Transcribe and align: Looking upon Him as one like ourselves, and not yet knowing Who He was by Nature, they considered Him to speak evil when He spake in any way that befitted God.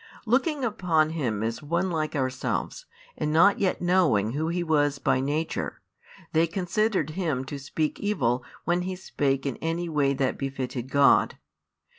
Looking 0.25 0.65
upon 0.65 1.11
Him 1.11 1.43
as 1.43 1.61
one 1.61 1.91
like 1.91 2.15
ourselves, 2.15 2.87
and 3.15 3.31
not 3.31 3.59
yet 3.59 3.83
knowing 3.83 4.31
Who 4.31 4.47
He 4.47 4.63
was 4.63 4.97
by 4.97 5.19
Nature, 5.19 5.79
they 6.33 6.47
considered 6.47 7.11
Him 7.11 7.45
to 7.45 7.59
speak 7.59 7.99
evil 7.99 8.43
when 8.65 8.81
He 8.81 8.95
spake 8.95 9.45
in 9.45 9.57
any 9.57 9.89
way 9.89 10.15
that 10.15 10.39
befitted 10.39 10.89
God. 10.89 11.37